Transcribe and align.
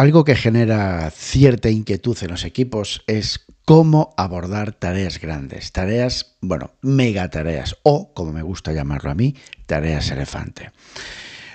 Algo 0.00 0.24
que 0.24 0.34
genera 0.34 1.10
cierta 1.10 1.68
inquietud 1.68 2.16
en 2.22 2.30
los 2.30 2.46
equipos 2.46 3.02
es 3.06 3.44
cómo 3.66 4.14
abordar 4.16 4.72
tareas 4.72 5.20
grandes, 5.20 5.72
tareas, 5.72 6.38
bueno, 6.40 6.70
megatareas 6.80 7.76
o, 7.82 8.14
como 8.14 8.32
me 8.32 8.40
gusta 8.40 8.72
llamarlo 8.72 9.10
a 9.10 9.14
mí, 9.14 9.36
tareas 9.66 10.10
elefante. 10.10 10.70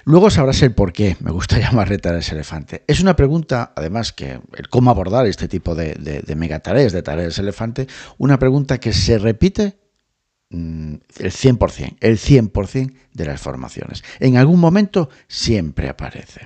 Luego 0.03 0.29
sabrás 0.29 0.61
el 0.61 0.75
por 0.75 0.93
qué 0.93 1.17
me 1.21 1.31
gusta 1.31 1.57
llamarle 1.59 1.97
tareas 1.97 2.31
elefante. 2.31 2.83
Es 2.85 2.99
una 2.99 3.15
pregunta, 3.15 3.73
además, 3.75 4.13
que 4.13 4.39
el 4.55 4.69
cómo 4.69 4.91
abordar 4.91 5.25
este 5.25 5.47
tipo 5.47 5.73
de, 5.73 5.95
de 5.95 6.35
megatareas, 6.35 6.93
de 6.93 7.01
tareas 7.01 7.39
elefante, 7.39 7.87
una 8.19 8.37
pregunta 8.37 8.79
que 8.79 8.93
se 8.93 9.17
repite 9.17 9.79
mm, 10.51 10.93
el 11.17 11.31
100%, 11.31 11.97
el 11.99 12.19
100% 12.19 12.93
de 13.11 13.25
las 13.25 13.41
formaciones. 13.41 14.03
En 14.19 14.37
algún 14.37 14.59
momento 14.59 15.09
siempre 15.27 15.89
aparece. 15.89 16.41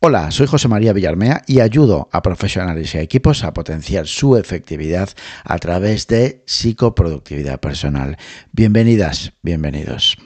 Hola, 0.00 0.30
soy 0.30 0.46
José 0.46 0.68
María 0.68 0.92
Villarmea 0.92 1.42
y 1.46 1.60
ayudo 1.60 2.08
a 2.12 2.22
profesionales 2.22 2.94
y 2.94 2.98
equipos 2.98 3.44
a 3.44 3.52
potenciar 3.52 4.06
su 4.06 4.36
efectividad 4.36 5.10
a 5.44 5.58
través 5.58 6.06
de 6.06 6.42
psicoproductividad 6.46 7.60
personal. 7.60 8.16
Bienvenidas, 8.52 9.32
bienvenidos. 9.42 10.16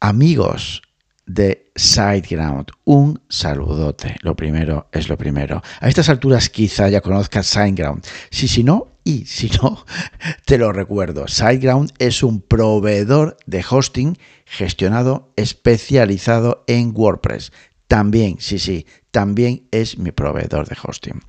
Amigos 0.00 0.82
de 1.26 1.70
SiteGround, 1.76 2.66
un 2.84 3.22
saludote. 3.28 4.16
Lo 4.20 4.36
primero 4.36 4.88
es 4.92 5.08
lo 5.08 5.16
primero. 5.16 5.62
A 5.80 5.88
estas 5.88 6.08
alturas 6.08 6.50
quizá 6.50 6.88
ya 6.88 7.00
conozcas 7.00 7.46
SiteGround. 7.46 8.04
Si, 8.30 8.48
si 8.48 8.62
no, 8.62 8.88
y 9.04 9.26
si 9.26 9.50
no, 9.62 9.84
te 10.44 10.58
lo 10.58 10.72
recuerdo. 10.72 11.26
SiteGround 11.28 11.92
es 11.98 12.22
un 12.22 12.42
proveedor 12.42 13.36
de 13.46 13.64
hosting 13.68 14.18
gestionado 14.44 15.32
especializado 15.36 16.64
en 16.66 16.92
WordPress. 16.94 17.52
También, 17.88 18.36
sí, 18.40 18.58
sí, 18.58 18.86
también 19.10 19.68
es 19.70 19.98
mi 19.98 20.12
proveedor 20.12 20.68
de 20.68 20.76
hosting. 20.82 21.20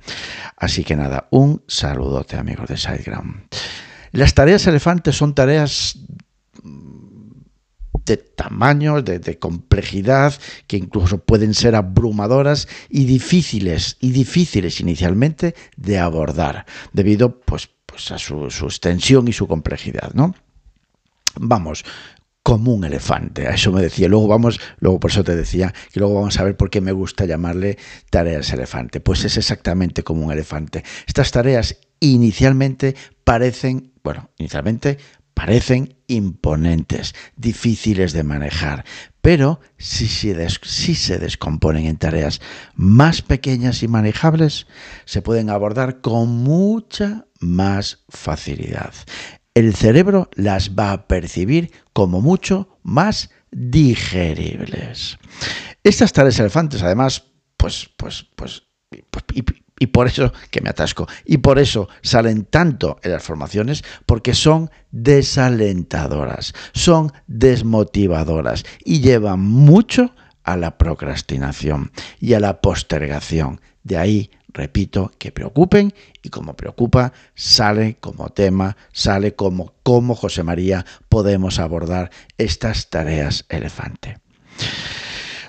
Así 0.56 0.84
que 0.84 0.96
nada, 0.96 1.28
un 1.30 1.62
saludote 1.66 2.36
amigos 2.36 2.68
de 2.68 2.76
SiteGround. 2.76 3.48
Las 4.12 4.34
tareas 4.34 4.66
elefantes 4.66 5.16
son 5.16 5.34
tareas 5.34 5.98
de 8.06 8.16
tamaño, 8.16 9.02
de, 9.02 9.38
complejidad, 9.38 10.34
que 10.66 10.76
incluso 10.76 11.18
pueden 11.18 11.54
ser 11.54 11.74
abrumadoras 11.74 12.68
y 12.88 13.04
difíciles, 13.04 13.96
y 14.00 14.12
difíciles 14.12 14.80
inicialmente 14.80 15.54
de 15.76 15.98
abordar, 15.98 16.66
debido 16.92 17.40
pues, 17.40 17.68
pues 17.84 18.12
a 18.12 18.18
su, 18.18 18.48
su 18.50 18.66
extensión 18.66 19.28
y 19.28 19.32
su 19.32 19.48
complejidad, 19.48 20.12
¿no? 20.14 20.34
Vamos, 21.38 21.84
como 22.46 22.74
un 22.74 22.84
elefante. 22.84 23.48
A 23.48 23.54
eso 23.54 23.72
me 23.72 23.82
decía. 23.82 24.06
Luego 24.06 24.28
vamos, 24.28 24.60
luego 24.78 25.00
por 25.00 25.10
eso 25.10 25.24
te 25.24 25.34
decía 25.34 25.74
que 25.92 25.98
luego 25.98 26.14
vamos 26.14 26.38
a 26.38 26.44
ver 26.44 26.56
por 26.56 26.70
qué 26.70 26.80
me 26.80 26.92
gusta 26.92 27.24
llamarle 27.24 27.76
tareas 28.08 28.52
elefante. 28.52 29.00
Pues 29.00 29.24
es 29.24 29.36
exactamente 29.36 30.04
como 30.04 30.24
un 30.24 30.32
elefante. 30.32 30.84
Estas 31.08 31.32
tareas 31.32 31.76
inicialmente 31.98 32.94
parecen, 33.24 33.94
bueno, 34.04 34.30
inicialmente 34.38 34.98
parecen 35.34 35.96
imponentes, 36.06 37.16
difíciles 37.34 38.12
de 38.12 38.22
manejar, 38.22 38.84
pero 39.20 39.58
si, 39.76 40.06
si, 40.06 40.32
des, 40.32 40.60
si, 40.62 40.94
se 40.94 41.18
descomponen 41.18 41.86
en 41.86 41.96
tareas 41.96 42.40
más 42.76 43.22
pequeñas 43.22 43.82
y 43.82 43.88
manejables, 43.88 44.68
se 45.04 45.20
pueden 45.20 45.50
abordar 45.50 46.00
con 46.00 46.28
mucha 46.28 47.26
más 47.40 48.04
facilidad 48.08 48.94
el 49.56 49.74
cerebro 49.74 50.28
las 50.34 50.76
va 50.76 50.92
a 50.92 51.08
percibir 51.08 51.72
como 51.94 52.20
mucho 52.20 52.78
más 52.82 53.30
digeribles. 53.50 55.18
Estas 55.82 56.12
tareas 56.12 56.38
elefantes, 56.38 56.82
además, 56.82 57.24
pues, 57.56 57.88
pues, 57.96 58.26
pues, 58.36 58.64
pues 59.10 59.24
y, 59.32 59.42
y, 59.80 59.86
por 59.86 60.08
eso 60.08 60.30
que 60.50 60.60
me 60.60 60.68
atasco, 60.68 61.06
y 61.24 61.38
por 61.38 61.58
eso 61.58 61.88
salen 62.02 62.44
tanto 62.44 62.98
en 63.02 63.12
las 63.12 63.22
formaciones, 63.22 63.82
porque 64.04 64.34
son 64.34 64.70
desalentadoras, 64.90 66.52
son 66.74 67.10
desmotivadoras 67.26 68.62
y 68.84 69.00
llevan 69.00 69.40
mucho 69.40 70.14
a 70.44 70.58
la 70.58 70.76
procrastinación 70.76 71.92
y 72.20 72.34
a 72.34 72.40
la 72.40 72.60
postergación. 72.60 73.62
De 73.84 73.96
ahí 73.96 74.30
repito, 74.56 75.12
que 75.18 75.32
preocupen 75.32 75.92
y 76.22 76.30
como 76.30 76.56
preocupa, 76.56 77.12
sale 77.34 77.96
como 78.00 78.30
tema, 78.30 78.76
sale 78.92 79.34
como 79.34 79.74
cómo 79.82 80.14
José 80.14 80.42
María 80.42 80.84
podemos 81.08 81.58
abordar 81.58 82.10
estas 82.38 82.88
tareas 82.88 83.44
elefante. 83.48 84.18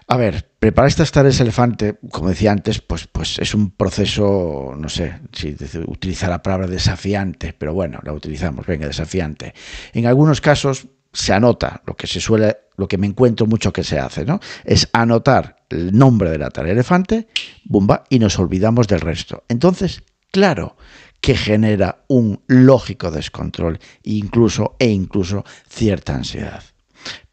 A 0.09 0.15
ver, 0.15 0.49
preparar 0.59 0.87
estas 0.87 1.11
tareas 1.11 1.39
elefante, 1.39 1.97
como 2.11 2.29
decía 2.29 2.51
antes, 2.51 2.79
pues, 2.79 3.07
pues 3.07 3.39
es 3.39 3.53
un 3.53 3.71
proceso, 3.71 4.73
no 4.77 4.87
sé 4.87 5.19
si 5.33 5.55
utilizar 5.85 6.29
la 6.29 6.41
palabra 6.41 6.67
desafiante, 6.67 7.53
pero 7.53 7.73
bueno, 7.73 7.99
la 8.03 8.13
utilizamos, 8.13 8.65
venga, 8.65 8.87
desafiante. 8.87 9.53
En 9.93 10.05
algunos 10.05 10.39
casos 10.39 10.87
se 11.17 11.33
anota, 11.33 11.81
lo 11.87 11.95
que 11.95 12.05
se 12.05 12.21
suele, 12.21 12.57
lo 12.77 12.87
que 12.87 12.99
me 12.99 13.07
encuentro 13.07 13.47
mucho 13.47 13.73
que 13.73 13.83
se 13.83 13.97
hace, 13.97 14.23
¿no? 14.23 14.39
Es 14.63 14.87
anotar 14.93 15.63
el 15.69 15.97
nombre 15.97 16.29
de 16.29 16.37
la 16.37 16.51
tarea 16.51 16.73
elefante, 16.73 17.27
bumba, 17.65 18.03
y 18.07 18.19
nos 18.19 18.37
olvidamos 18.37 18.87
del 18.87 19.01
resto. 19.01 19.43
Entonces, 19.49 20.03
claro 20.31 20.77
que 21.19 21.35
genera 21.35 22.03
un 22.07 22.43
lógico 22.45 23.09
descontrol 23.09 23.79
incluso, 24.03 24.75
e 24.77 24.89
incluso 24.89 25.43
cierta 25.67 26.13
ansiedad. 26.13 26.63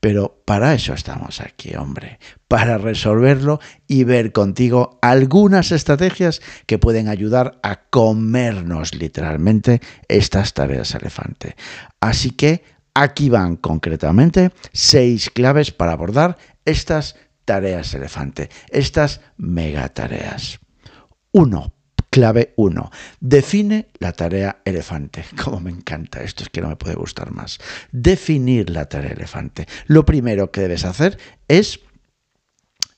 Pero 0.00 0.42
para 0.46 0.72
eso 0.72 0.94
estamos 0.94 1.42
aquí, 1.42 1.74
hombre, 1.76 2.18
para 2.48 2.78
resolverlo 2.78 3.60
y 3.86 4.04
ver 4.04 4.32
contigo 4.32 4.98
algunas 5.02 5.72
estrategias 5.72 6.40
que 6.64 6.78
pueden 6.78 7.08
ayudar 7.08 7.58
a 7.62 7.82
comernos 7.90 8.94
literalmente 8.94 9.82
estas 10.08 10.54
tareas 10.54 10.94
elefante. 10.94 11.56
Así 12.00 12.30
que 12.30 12.62
aquí 12.94 13.28
van 13.28 13.56
concretamente 13.56 14.52
seis 14.72 15.30
claves 15.30 15.70
para 15.72 15.92
abordar 15.92 16.38
estas 16.64 17.16
tareas 17.44 17.92
elefante, 17.94 18.48
estas 18.70 19.20
megatareas. 19.36 20.60
Uno, 21.32 21.74
clave 22.08 22.54
uno, 22.56 22.90
define 23.20 23.88
la 23.98 24.12
tarea 24.12 24.62
elefante. 24.64 25.24
Como 25.44 25.60
me 25.60 25.70
encanta 25.70 26.22
esto, 26.22 26.44
es 26.44 26.48
que 26.48 26.60
no 26.60 26.68
me 26.68 26.76
puede 26.76 26.94
gustar 26.94 27.32
más. 27.32 27.58
Definir 27.90 28.70
la 28.70 28.88
tarea 28.88 29.12
elefante. 29.12 29.66
Lo 29.86 30.04
primero 30.04 30.50
que 30.50 30.62
debes 30.62 30.84
hacer 30.84 31.18
es 31.48 31.80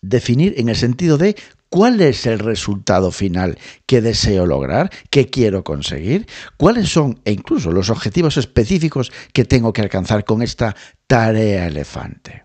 definir 0.02 0.54
en 0.58 0.68
el 0.68 0.76
sentido 0.76 1.18
de 1.18 1.34
cuál 1.68 2.00
es 2.00 2.26
el 2.26 2.38
resultado 2.38 3.10
final 3.10 3.58
que 3.86 4.00
deseo 4.00 4.46
lograr, 4.46 4.90
que 5.10 5.28
quiero 5.28 5.64
conseguir, 5.64 6.26
cuáles 6.56 6.88
son 6.88 7.20
e 7.24 7.32
incluso 7.32 7.72
los 7.72 7.90
objetivos 7.90 8.36
específicos 8.36 9.12
que 9.32 9.44
tengo 9.44 9.72
que 9.72 9.82
alcanzar 9.82 10.24
con 10.24 10.42
esta 10.42 10.76
tarea 11.06 11.66
elefante. 11.66 12.42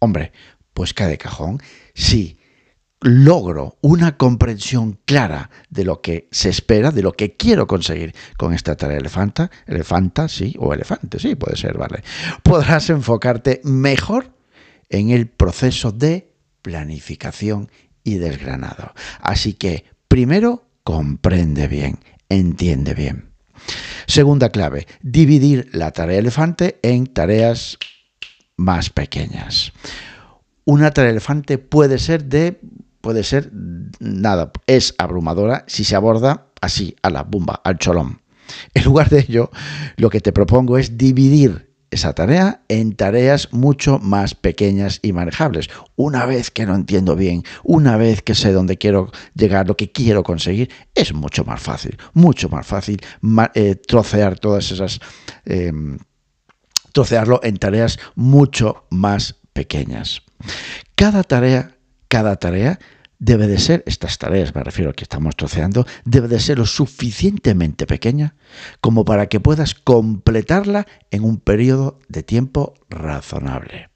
Hombre, 0.00 0.32
pues 0.72 0.94
cae 0.94 1.08
de 1.08 1.18
cajón 1.18 1.60
si 1.94 2.38
logro 3.00 3.78
una 3.80 4.16
comprensión 4.16 4.98
clara 5.04 5.50
de 5.70 5.84
lo 5.84 6.00
que 6.02 6.28
se 6.30 6.50
espera, 6.50 6.90
de 6.90 7.02
lo 7.02 7.12
que 7.12 7.36
quiero 7.36 7.66
conseguir 7.66 8.14
con 8.36 8.52
esta 8.52 8.76
tarea 8.76 8.98
elefanta, 8.98 9.50
elefanta, 9.66 10.28
sí, 10.28 10.54
o 10.58 10.74
elefante, 10.74 11.18
sí, 11.18 11.34
puede 11.34 11.56
ser, 11.56 11.78
vale, 11.78 12.02
podrás 12.42 12.90
enfocarte 12.90 13.60
mejor 13.64 14.34
en 14.90 15.10
el 15.10 15.28
proceso 15.28 15.92
de 15.92 16.29
planificación 16.62 17.70
y 18.04 18.16
desgranado. 18.16 18.92
Así 19.20 19.54
que, 19.54 19.84
primero, 20.08 20.66
comprende 20.84 21.68
bien, 21.68 21.98
entiende 22.28 22.94
bien. 22.94 23.30
Segunda 24.06 24.48
clave, 24.48 24.86
dividir 25.02 25.68
la 25.72 25.92
tarea 25.92 26.18
elefante 26.18 26.78
en 26.82 27.06
tareas 27.06 27.78
más 28.56 28.90
pequeñas. 28.90 29.72
Una 30.64 30.90
tarea 30.90 31.10
elefante 31.10 31.58
puede 31.58 31.98
ser 31.98 32.24
de, 32.24 32.60
puede 33.00 33.24
ser 33.24 33.50
nada, 34.00 34.52
es 34.66 34.94
abrumadora 34.98 35.64
si 35.66 35.84
se 35.84 35.96
aborda 35.96 36.46
así, 36.60 36.96
a 37.02 37.10
la 37.10 37.22
bomba, 37.22 37.60
al 37.64 37.78
cholón. 37.78 38.20
En 38.74 38.84
lugar 38.84 39.08
de 39.10 39.20
ello, 39.20 39.50
lo 39.96 40.10
que 40.10 40.20
te 40.20 40.32
propongo 40.32 40.76
es 40.76 40.98
dividir 40.98 41.69
esa 41.90 42.12
tarea 42.12 42.62
en 42.68 42.94
tareas 42.94 43.48
mucho 43.52 43.98
más 43.98 44.34
pequeñas 44.34 45.00
y 45.02 45.12
manejables. 45.12 45.68
Una 45.96 46.26
vez 46.26 46.50
que 46.50 46.66
lo 46.66 46.74
entiendo 46.74 47.16
bien, 47.16 47.42
una 47.64 47.96
vez 47.96 48.22
que 48.22 48.34
sé 48.34 48.52
dónde 48.52 48.78
quiero 48.78 49.10
llegar, 49.34 49.66
lo 49.66 49.76
que 49.76 49.90
quiero 49.90 50.22
conseguir, 50.22 50.70
es 50.94 51.12
mucho 51.12 51.44
más 51.44 51.60
fácil, 51.60 51.96
mucho 52.12 52.48
más 52.48 52.66
fácil 52.66 53.00
eh, 53.54 53.74
trocear 53.74 54.38
todas 54.38 54.70
esas 54.70 55.00
eh, 55.44 55.72
trocearlo 56.92 57.40
en 57.42 57.56
tareas 57.56 57.98
mucho 58.14 58.84
más 58.90 59.36
pequeñas. 59.52 60.22
Cada 60.94 61.22
tarea, 61.22 61.76
cada 62.08 62.36
tarea 62.36 62.78
debe 63.20 63.46
de 63.46 63.58
ser, 63.58 63.84
estas 63.86 64.18
tareas 64.18 64.54
me 64.54 64.64
refiero 64.64 64.90
a 64.90 64.94
que 64.94 65.04
estamos 65.04 65.36
troceando, 65.36 65.86
debe 66.04 66.26
de 66.26 66.40
ser 66.40 66.58
lo 66.58 66.66
suficientemente 66.66 67.86
pequeña 67.86 68.34
como 68.80 69.04
para 69.04 69.28
que 69.28 69.38
puedas 69.38 69.74
completarla 69.74 70.86
en 71.12 71.22
un 71.22 71.38
periodo 71.38 72.00
de 72.08 72.24
tiempo 72.24 72.74
razonable. 72.88 73.90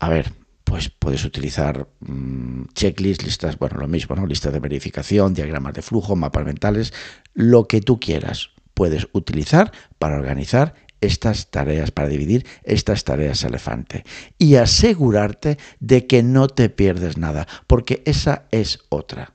A 0.00 0.08
ver, 0.08 0.32
pues 0.62 0.88
puedes 0.88 1.24
utilizar 1.24 1.88
mm, 2.00 2.66
checklists, 2.74 3.24
listas, 3.24 3.58
bueno, 3.58 3.78
lo 3.78 3.88
mismo, 3.88 4.14
¿no? 4.14 4.26
Listas 4.26 4.52
de 4.52 4.60
verificación, 4.60 5.34
diagramas 5.34 5.74
de 5.74 5.82
flujo, 5.82 6.14
mapas 6.14 6.46
mentales, 6.46 6.94
lo 7.34 7.66
que 7.66 7.80
tú 7.80 7.98
quieras 7.98 8.50
puedes 8.74 9.08
utilizar 9.12 9.72
para 9.98 10.16
organizar 10.16 10.74
estas 11.00 11.50
tareas, 11.50 11.90
para 11.90 12.08
dividir 12.08 12.46
estas 12.64 13.04
tareas 13.04 13.44
elefante 13.44 14.04
y 14.38 14.56
asegurarte 14.56 15.58
de 15.80 16.06
que 16.06 16.22
no 16.22 16.48
te 16.48 16.68
pierdes 16.68 17.16
nada, 17.16 17.46
porque 17.66 18.02
esa 18.04 18.46
es 18.50 18.80
otra. 18.88 19.34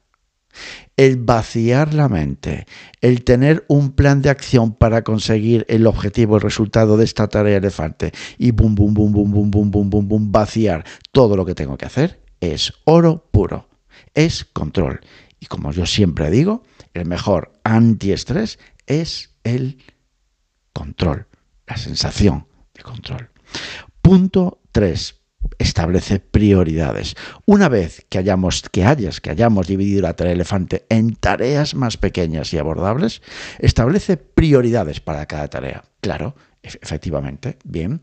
El 0.97 1.17
vaciar 1.17 1.95
la 1.95 2.07
mente, 2.07 2.67
el 3.01 3.23
tener 3.23 3.65
un 3.67 3.93
plan 3.93 4.21
de 4.21 4.29
acción 4.29 4.73
para 4.75 5.03
conseguir 5.03 5.65
el 5.67 5.87
objetivo, 5.87 6.35
el 6.35 6.43
resultado 6.43 6.95
de 6.97 7.05
esta 7.05 7.27
tarea 7.27 7.57
elefante 7.57 8.11
y 8.37 8.51
bum, 8.51 8.75
bum, 8.75 8.93
bum, 8.93 9.11
bum, 9.11 9.31
bum, 9.31 9.51
bum, 9.51 9.71
bum, 9.71 9.89
bum, 9.89 10.07
bum, 10.07 10.31
vaciar 10.31 10.85
todo 11.11 11.35
lo 11.35 11.45
que 11.45 11.55
tengo 11.55 11.77
que 11.77 11.87
hacer, 11.87 12.21
es 12.39 12.73
oro 12.85 13.27
puro, 13.31 13.67
es 14.13 14.45
control. 14.45 15.01
Y 15.39 15.47
como 15.47 15.71
yo 15.71 15.87
siempre 15.87 16.29
digo, 16.29 16.63
el 16.93 17.05
mejor 17.07 17.51
antiestrés 17.63 18.59
es 18.85 19.31
el 19.43 19.79
control 20.71 21.27
la 21.67 21.77
sensación 21.77 22.47
de 22.73 22.81
control. 22.81 23.29
Punto 24.01 24.61
3. 24.71 25.15
Establece 25.59 26.19
prioridades. 26.19 27.15
Una 27.45 27.69
vez 27.69 28.05
que 28.09 28.17
hayamos, 28.17 28.63
que 28.71 28.85
hayas, 28.85 29.19
que 29.19 29.29
hayamos 29.29 29.67
dividido 29.67 30.01
la 30.01 30.15
tarea 30.15 30.33
elefante 30.33 30.85
en 30.89 31.15
tareas 31.15 31.75
más 31.75 31.97
pequeñas 31.97 32.53
y 32.53 32.57
abordables, 32.57 33.21
establece 33.59 34.17
prioridades 34.17 35.01
para 35.01 35.25
cada 35.25 35.49
tarea. 35.49 35.83
Claro, 35.99 36.35
efectivamente, 36.61 37.57
bien. 37.65 38.01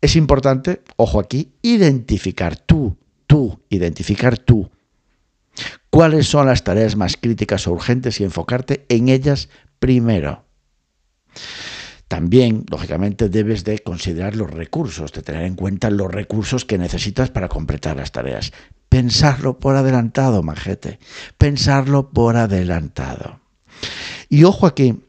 Es 0.00 0.14
importante, 0.14 0.82
ojo 0.96 1.18
aquí, 1.18 1.54
identificar 1.62 2.56
tú, 2.56 2.96
tú, 3.26 3.60
identificar 3.68 4.38
tú 4.38 4.70
cuáles 5.90 6.26
son 6.26 6.46
las 6.46 6.62
tareas 6.62 6.96
más 6.96 7.16
críticas 7.16 7.66
o 7.66 7.72
urgentes 7.72 8.20
y 8.20 8.24
enfocarte 8.24 8.84
en 8.88 9.08
ellas 9.08 9.48
primero. 9.78 10.44
También, 12.08 12.64
lógicamente, 12.70 13.28
debes 13.28 13.64
de 13.64 13.80
considerar 13.80 14.36
los 14.36 14.50
recursos, 14.50 15.12
de 15.12 15.22
tener 15.22 15.42
en 15.42 15.56
cuenta 15.56 15.90
los 15.90 16.10
recursos 16.10 16.64
que 16.64 16.78
necesitas 16.78 17.30
para 17.30 17.48
completar 17.48 17.96
las 17.96 18.12
tareas. 18.12 18.52
Pensarlo 18.88 19.58
por 19.58 19.74
adelantado, 19.74 20.42
majete. 20.42 21.00
Pensarlo 21.36 22.10
por 22.10 22.36
adelantado. 22.36 23.40
Y 24.28 24.44
ojo 24.44 24.66
aquí, 24.66 25.00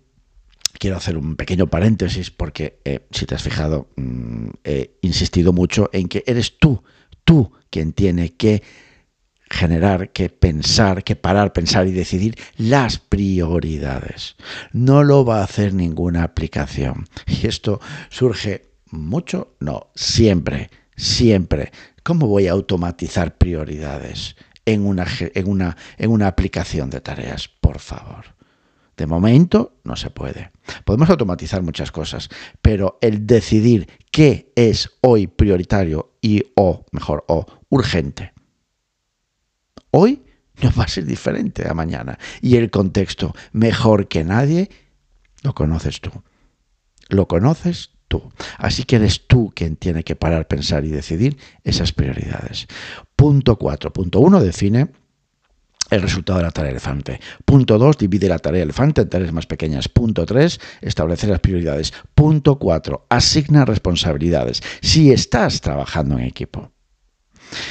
quiero 0.79 0.97
hacer 0.97 1.17
un 1.17 1.35
pequeño 1.35 1.67
paréntesis 1.67 2.31
porque, 2.31 2.79
eh, 2.83 3.05
si 3.11 3.27
te 3.27 3.35
has 3.35 3.43
fijado, 3.43 3.89
mm, 3.95 4.49
he 4.63 4.97
insistido 5.01 5.53
mucho 5.53 5.89
en 5.93 6.07
que 6.07 6.23
eres 6.25 6.57
tú, 6.57 6.83
tú 7.23 7.51
quien 7.69 7.93
tiene 7.93 8.33
que 8.33 8.63
generar, 9.49 10.09
que 10.11 10.29
pensar, 10.29 11.03
que 11.03 11.15
parar, 11.15 11.53
pensar 11.53 11.87
y 11.87 11.91
decidir 11.91 12.35
las 12.57 12.99
prioridades. 12.99 14.35
No 14.71 15.03
lo 15.03 15.25
va 15.25 15.39
a 15.39 15.43
hacer 15.43 15.73
ninguna 15.73 16.23
aplicación. 16.23 17.07
Y 17.25 17.47
esto 17.47 17.79
surge 18.09 18.69
mucho, 18.91 19.55
no, 19.59 19.87
siempre, 19.95 20.69
siempre. 20.95 21.71
¿Cómo 22.03 22.27
voy 22.27 22.47
a 22.47 22.51
automatizar 22.51 23.37
prioridades 23.37 24.35
en 24.65 24.85
una, 24.85 25.05
en 25.19 25.47
una, 25.47 25.77
en 25.97 26.11
una 26.11 26.27
aplicación 26.27 26.89
de 26.89 27.01
tareas? 27.01 27.47
Por 27.47 27.79
favor. 27.79 28.37
De 28.95 29.05
momento 29.05 29.75
no 29.83 29.95
se 29.95 30.09
puede. 30.09 30.51
Podemos 30.83 31.09
automatizar 31.09 31.61
muchas 31.61 31.91
cosas, 31.91 32.29
pero 32.63 32.97
el 33.01 33.27
decidir 33.27 33.87
qué 34.11 34.51
es 34.55 34.89
hoy 35.01 35.27
prioritario 35.27 36.13
y 36.19 36.43
o, 36.55 36.83
mejor, 36.91 37.23
o 37.27 37.45
urgente 37.69 38.33
hoy 39.97 40.23
no 40.61 40.71
va 40.77 40.85
a 40.85 40.87
ser 40.87 41.05
diferente 41.05 41.67
a 41.67 41.73
mañana. 41.73 42.17
Y 42.41 42.55
el 42.55 42.69
contexto, 42.69 43.35
mejor 43.51 44.07
que 44.07 44.23
nadie, 44.23 44.69
lo 45.43 45.53
conoces 45.53 46.01
tú. 46.01 46.11
Lo 47.09 47.27
conoces 47.27 47.91
tú. 48.07 48.31
Así 48.57 48.83
que 48.83 48.97
eres 48.97 49.27
tú 49.27 49.51
quien 49.55 49.75
tiene 49.75 50.03
que 50.03 50.15
parar, 50.15 50.47
pensar 50.47 50.85
y 50.85 50.89
decidir 50.89 51.37
esas 51.63 51.91
prioridades. 51.91 52.67
Punto 53.15 53.57
4. 53.57 53.93
Punto 53.93 54.19
1 54.19 54.41
define 54.41 54.89
el 55.89 56.01
resultado 56.01 56.39
de 56.39 56.45
la 56.45 56.51
tarea 56.51 56.71
elefante. 56.71 57.19
Punto 57.45 57.77
2, 57.77 57.97
divide 57.97 58.27
la 58.27 58.39
tarea 58.39 58.63
elefante 58.63 59.01
en 59.01 59.09
tareas 59.09 59.31
más 59.31 59.45
pequeñas. 59.45 59.87
Punto 59.87 60.25
3, 60.25 60.59
establece 60.81 61.27
las 61.27 61.39
prioridades. 61.39 61.93
Punto 62.13 62.57
4, 62.59 63.07
asigna 63.09 63.63
responsabilidades. 63.63 64.61
Si 64.81 65.11
estás 65.11 65.61
trabajando 65.61 66.17
en 66.17 66.25
equipo. 66.25 66.71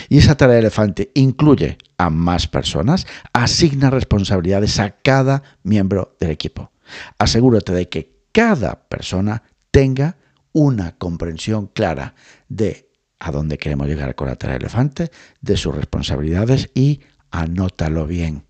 Y 0.09 0.19
esa 0.19 0.37
tarea 0.37 0.55
de 0.55 0.61
elefante 0.61 1.11
incluye 1.15 1.79
a 1.99 2.11
más 2.11 2.47
personas, 2.47 3.07
asigna 3.33 3.91
responsabilidades 3.91 4.79
a 4.79 4.91
cada 4.91 5.43
miembro 5.63 6.17
del 6.21 6.31
equipo. 6.31 6.73
Asegúrate 7.19 7.73
de 7.73 7.89
que 7.89 8.17
cada 8.33 8.89
persona 8.89 9.43
tenga 9.71 10.17
una 10.53 10.97
comprensión 10.97 11.67
clara 11.67 12.15
de 12.49 12.87
a 13.19 13.31
dónde 13.31 13.59
queremos 13.59 13.87
llegar 13.87 14.15
con 14.15 14.29
la 14.29 14.37
tarea 14.37 14.57
elefante, 14.57 15.11
de 15.41 15.57
sus 15.57 15.75
responsabilidades 15.75 16.71
y 16.75 17.01
anótalo 17.31 18.07
bien. 18.07 18.45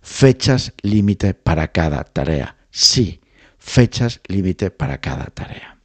Fechas 0.00 0.72
límite 0.82 1.34
para 1.34 1.68
cada 1.68 2.04
tarea. 2.04 2.56
Sí, 2.70 3.20
fechas 3.58 4.20
límite 4.26 4.70
para 4.70 5.00
cada 5.00 5.26
tarea. 5.26 5.78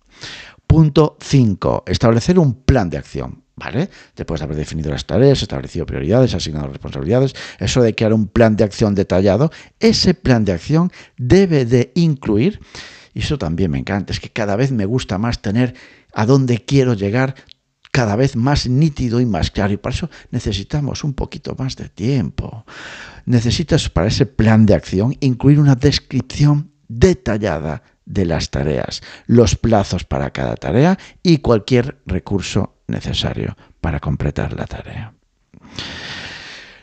Punto 0.68 1.18
5. 1.22 1.86
Establecer 1.88 2.38
un 2.38 2.62
plan 2.64 2.90
de 2.90 2.98
acción. 2.98 3.44
¿Vale? 3.60 3.90
Después 4.16 4.40
de 4.40 4.44
haber 4.44 4.58
definido 4.58 4.92
las 4.92 5.08
tareas, 5.08 5.42
establecido 5.42 5.88
prioridades, 5.88 6.36
asignado 6.36 6.68
responsabilidades, 6.68 7.34
eso 7.58 7.82
de 7.82 7.96
crear 7.96 8.14
un 8.14 8.28
plan 8.28 8.56
de 8.56 8.64
acción 8.64 8.94
detallado, 8.94 9.50
ese 9.80 10.14
plan 10.14 10.46
de 10.46 10.52
acción 10.52 10.92
debe 11.18 11.66
de 11.66 11.92
incluir, 11.96 12.60
y 13.16 13.22
eso 13.22 13.40
también 13.40 13.72
me 13.72 13.80
encanta, 13.80 14.14
es 14.14 14.20
que 14.20 14.30
cada 14.30 14.56
vez 14.56 14.72
me 14.72 14.86
gusta 14.86 15.18
más 15.18 15.42
tener 15.42 15.74
a 16.14 16.28
dónde 16.28 16.66
quiero 16.66 16.94
llegar 16.94 17.34
cada 17.92 18.16
vez 18.16 18.36
más 18.36 18.68
nítido 18.70 19.20
y 19.20 19.26
más 19.26 19.50
claro. 19.50 19.74
Y 19.74 19.78
para 19.78 19.96
eso 19.96 20.10
necesitamos 20.30 21.04
un 21.04 21.14
poquito 21.14 21.56
más 21.58 21.76
de 21.76 21.90
tiempo. 21.90 22.64
Necesitas 23.26 23.90
para 23.90 24.10
ese 24.10 24.28
plan 24.28 24.68
de 24.68 24.76
acción 24.76 25.16
incluir 25.20 25.60
una 25.60 25.74
descripción 25.74 26.70
detallada 26.88 27.82
de 28.08 28.26
las 28.26 28.50
tareas, 28.50 29.02
los 29.28 29.56
plazos 29.56 30.04
para 30.04 30.32
cada 30.32 30.56
tarea 30.56 30.98
y 31.22 31.40
cualquier 31.40 32.00
recurso 32.06 32.74
necesario 32.88 33.56
para 33.82 34.00
completar 34.00 34.54
la 34.54 34.66
tarea. 34.66 35.14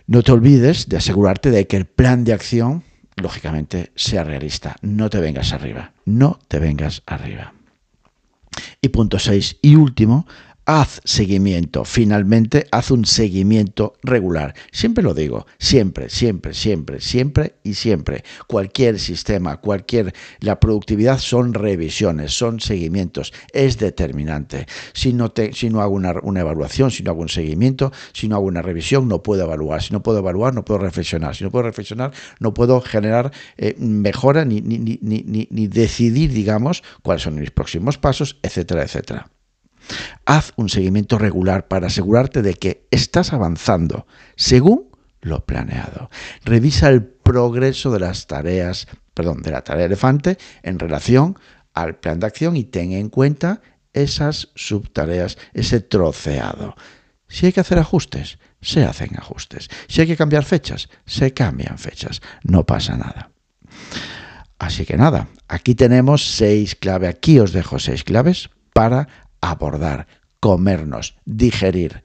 No 0.06 0.22
te 0.22 0.32
olvides 0.32 0.88
de 0.88 0.98
asegurarte 0.98 1.50
de 1.50 1.66
que 1.66 1.78
el 1.78 1.86
plan 1.86 2.24
de 2.24 2.34
acción, 2.34 2.84
lógicamente, 3.16 3.90
sea 3.96 4.22
realista. 4.22 4.76
No 4.82 5.08
te 5.08 5.18
vengas 5.18 5.52
arriba. 5.52 5.92
No 6.04 6.38
te 6.46 6.58
vengas 6.58 7.02
arriba. 7.06 7.54
Y 8.82 8.90
punto 8.90 9.18
6 9.18 9.58
y 9.62 9.76
último, 9.76 10.26
haz 10.66 11.00
seguimiento, 11.04 11.84
finalmente 11.84 12.66
haz 12.70 12.90
un 12.90 13.04
seguimiento 13.04 13.94
regular. 14.02 14.54
Siempre 14.72 15.04
lo 15.04 15.14
digo, 15.14 15.46
siempre, 15.58 16.08
siempre, 16.08 16.54
siempre, 16.54 17.00
siempre 17.00 17.54
y 17.62 17.74
siempre. 17.74 18.24
Cualquier 18.46 18.98
sistema, 18.98 19.58
cualquier... 19.58 20.14
La 20.40 20.60
productividad 20.60 21.18
son 21.18 21.54
revisiones, 21.54 22.32
son 22.32 22.60
seguimientos, 22.60 23.32
es 23.52 23.78
determinante. 23.78 24.66
Si 24.92 25.12
no, 25.12 25.30
te, 25.30 25.52
si 25.52 25.70
no 25.70 25.82
hago 25.82 25.94
una, 25.94 26.40
evaluación, 26.40 26.90
si 26.90 27.02
no 27.02 27.10
hago 27.10 27.22
un 27.22 27.28
seguimiento, 27.28 27.92
si 28.12 28.28
no 28.28 28.36
hago 28.36 28.46
una 28.46 28.62
revisión, 28.62 29.08
no 29.08 29.22
puedo 29.22 29.42
evaluar. 29.42 29.82
Si 29.82 29.92
no 29.92 30.02
puedo 30.02 30.18
evaluar, 30.18 30.54
no 30.54 30.64
puedo 30.64 30.78
reflexionar. 30.78 31.36
Si 31.36 31.44
no 31.44 31.50
puedo 31.50 31.64
reflexionar, 31.64 32.12
no 32.40 32.54
puedo 32.54 32.80
generar 32.80 33.32
eh, 33.56 33.74
mejora 33.78 34.44
ni, 34.44 34.60
ni, 34.60 34.78
ni, 34.78 35.24
ni 35.50 35.66
decidir, 35.68 36.32
digamos, 36.32 36.82
cuáles 37.02 37.22
son 37.22 37.34
mis 37.34 37.50
próximos 37.50 37.98
pasos, 37.98 38.38
etcétera, 38.42 38.82
etcétera. 38.82 39.33
Haz 40.24 40.52
un 40.56 40.68
seguimiento 40.68 41.18
regular 41.18 41.68
para 41.68 41.88
asegurarte 41.88 42.42
de 42.42 42.54
que 42.54 42.86
estás 42.90 43.32
avanzando 43.32 44.06
según 44.36 44.90
lo 45.20 45.44
planeado. 45.44 46.10
Revisa 46.44 46.88
el 46.88 47.02
progreso 47.02 47.90
de 47.90 48.00
las 48.00 48.26
tareas, 48.26 48.86
perdón, 49.14 49.42
de 49.42 49.50
la 49.50 49.62
tarea 49.62 49.86
elefante 49.86 50.38
en 50.62 50.78
relación 50.78 51.38
al 51.72 51.96
plan 51.96 52.20
de 52.20 52.26
acción 52.26 52.56
y 52.56 52.64
ten 52.64 52.92
en 52.92 53.08
cuenta 53.08 53.60
esas 53.92 54.50
subtareas, 54.54 55.38
ese 55.52 55.80
troceado. 55.80 56.74
Si 57.28 57.46
hay 57.46 57.52
que 57.52 57.60
hacer 57.60 57.78
ajustes, 57.78 58.38
se 58.60 58.84
hacen 58.84 59.16
ajustes. 59.18 59.68
Si 59.88 60.00
hay 60.00 60.06
que 60.06 60.16
cambiar 60.16 60.44
fechas, 60.44 60.88
se 61.06 61.32
cambian 61.32 61.78
fechas. 61.78 62.20
No 62.42 62.64
pasa 62.64 62.96
nada. 62.96 63.30
Así 64.58 64.84
que 64.84 64.96
nada, 64.96 65.28
aquí 65.48 65.74
tenemos 65.74 66.36
seis 66.36 66.74
claves. 66.74 67.10
Aquí 67.10 67.38
os 67.40 67.52
dejo 67.52 67.78
seis 67.78 68.04
claves 68.04 68.50
para 68.72 69.08
abordar, 69.50 70.06
comernos, 70.40 71.16
digerir 71.24 72.02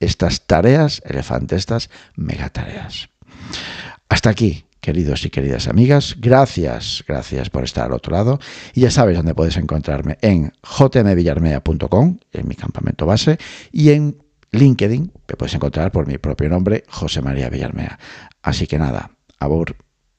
estas 0.00 0.46
tareas, 0.46 1.00
elefante, 1.04 1.56
estas 1.56 1.90
megatareas. 2.16 3.08
Hasta 4.08 4.30
aquí, 4.30 4.64
queridos 4.80 5.24
y 5.24 5.30
queridas 5.30 5.68
amigas, 5.68 6.16
gracias, 6.18 7.04
gracias 7.06 7.50
por 7.50 7.64
estar 7.64 7.86
al 7.86 7.92
otro 7.92 8.12
lado. 8.12 8.40
Y 8.74 8.80
ya 8.80 8.90
sabes 8.90 9.16
dónde 9.16 9.34
puedes 9.34 9.56
encontrarme 9.56 10.18
en 10.20 10.52
jmvillarmea.com, 10.62 12.18
en 12.32 12.48
mi 12.48 12.54
campamento 12.56 13.06
base, 13.06 13.38
y 13.70 13.90
en 13.90 14.22
LinkedIn 14.50 15.12
me 15.28 15.36
puedes 15.36 15.54
encontrar 15.54 15.92
por 15.92 16.06
mi 16.06 16.18
propio 16.18 16.48
nombre, 16.48 16.84
José 16.88 17.22
María 17.22 17.48
Villarmea. 17.48 17.98
Así 18.42 18.66
que 18.66 18.78
nada, 18.78 19.12
abur. 19.38 19.76